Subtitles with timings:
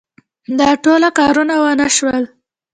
[0.59, 2.23] دا ټوله کارونه ونه شول.